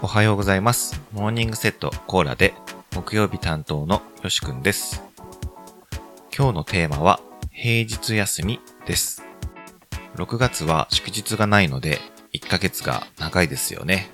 [0.00, 1.00] おはようございます。
[1.12, 2.54] モーニングセットコーラで
[2.94, 5.02] 木曜日担当のよしくんです。
[6.34, 7.18] 今日のテーマは
[7.50, 9.24] 平日休みです。
[10.14, 11.98] 6月は祝日がないので
[12.32, 14.08] 1ヶ月が長いですよね。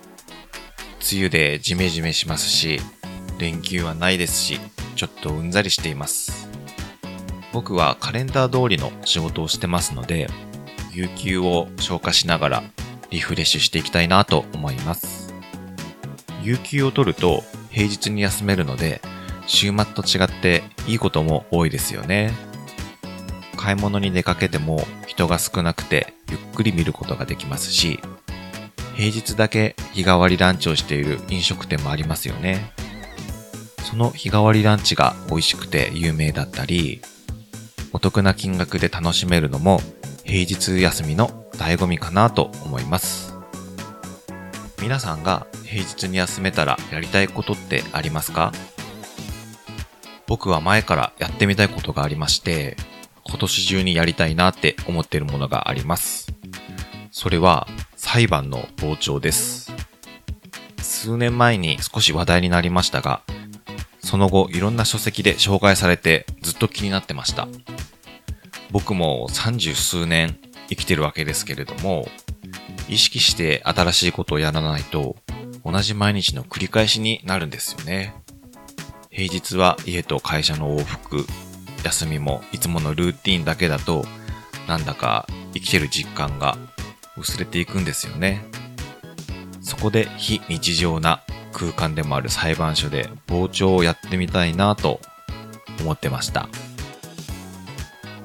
[1.13, 2.81] 梅雨でジメジメしますし、
[3.39, 4.61] 連休はないですし、
[4.97, 6.49] ちょっとうんざりしています。
[7.53, 10.31] 僕はカレンダー通りの仕事をしてますので、
[10.93, 12.63] 有給を消化しながら
[13.11, 15.24] リフレッシュしていきたいなと思います。
[16.45, 19.01] 有給を取ると平日に休めるので、
[19.47, 22.33] 週末と違っていいことも多いですよね。
[23.57, 27.99] 買い物に出かけても人が少なくてゆっくり見ることができますし、
[28.95, 32.73] 平日だけ日替わりランチをしている飲食店もありますよね。
[33.83, 37.01] その日替わりランチが美味しくて有名だったり、
[37.93, 39.81] お得な金額で楽しめるのも
[40.25, 43.34] 平日休みの醍醐味かなと思います。
[44.85, 48.53] 皆さんが平日に休めたらやりたいことってありますか？
[50.27, 52.77] 僕は前からやってみたいことがありまして、
[53.27, 56.31] 今年中にやりたいなって思っているものがあります。
[57.11, 59.73] それは裁判の傍聴です。
[60.83, 63.23] 数年前に少し話題になりましたが、
[64.01, 67.49] その後いろんな書籍で紹介されてずっと気になってました。
[68.71, 72.07] 僕も三十数年生きてるわけですけれども、
[72.89, 75.17] 意識して新しいことをやらないと
[75.65, 78.15] 同じ毎日の繰り返しになるんですよね。
[79.11, 81.25] 平日は家と会社の往復、
[81.85, 84.05] 休みもいつものルーティンだけだと
[84.67, 86.59] なんだか生きてる実感が
[87.17, 88.45] 薄れていくんですよね。
[89.61, 95.01] そこで非日常な空間でもある裁判所で傍聴をやってみたいなと
[95.81, 96.49] 思ってました。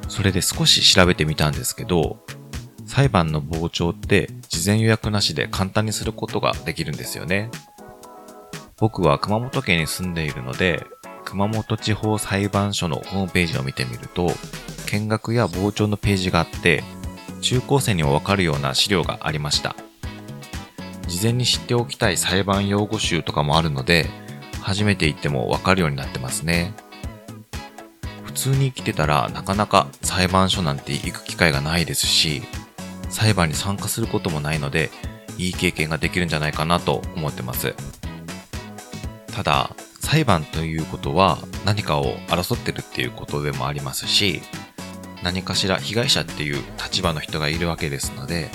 [0.08, 2.26] それで少し調べてみたんですけど、
[2.90, 7.52] 裁判の傍聴って事前予約なしで簡単にすることができるんですよね。
[8.78, 10.84] 僕は熊本県に住んでいるので、
[11.24, 14.32] 熊本地方裁判所のホームページを見てみると、
[14.88, 16.84] 見学や傍聴のページがあって、
[17.42, 19.76] 中高生にもわかるような資料がありました。
[21.08, 24.10] 事前に知っておきたい裁判用語集とかもあるので、
[24.62, 26.74] 初めて行ってもわかるようになってますね。
[28.26, 32.42] 普通に生きてたらなかなか裁判所なんて行く機会がないですし、
[33.10, 34.90] 裁判に参加することもないので、
[35.38, 37.74] いい経験ができるんじゃないかなと思ってます。
[39.34, 44.42] ただ、裁判ということは何かを争ってるっていうことでもありますし、
[45.24, 48.50] 何かしら被害者っていう立場の人がいるわけですので、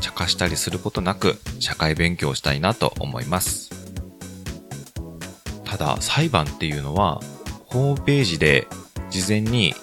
[0.00, 3.70] 茶化したりすることなく社会勉強をしたいなと思います。
[5.64, 7.20] ただ、裁判っていうのは、
[7.66, 8.66] ホームページで
[9.10, 9.74] 事前に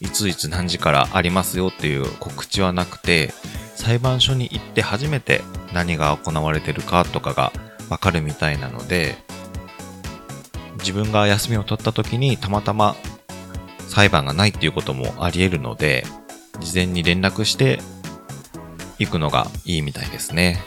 [0.00, 3.32] いついつ何時からありますよっていう告知はなくて、
[3.74, 5.42] 裁判所に行って初めて
[5.74, 7.52] 何が行われてるかとかが
[7.88, 9.16] わかるみたいなので、
[10.78, 12.96] 自分が休みを取った時にたまたま
[13.88, 16.04] 裁判がないっていうこともあり得るので、
[16.60, 17.78] 事前に連絡して
[18.98, 20.60] 行くのがいいみたいですね。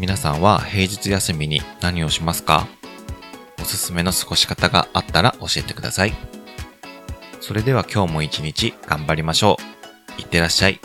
[0.00, 2.66] 皆さんは平日休みに何をしますか？
[3.60, 6.33] おすすめの過ごし方があったら教えてください。
[7.46, 9.58] それでは今日も一日頑張りましょ
[10.18, 10.22] う。
[10.22, 10.80] いってらっしゃい。